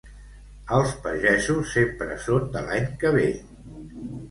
Els 0.77 0.93
pagesos 1.03 1.69
sempre 1.77 2.19
són 2.25 2.49
de 2.57 2.65
l'any 2.71 2.91
que 3.05 3.15
ve. 3.21 3.29